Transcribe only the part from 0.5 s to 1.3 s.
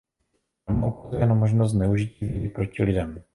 Drama ukazuje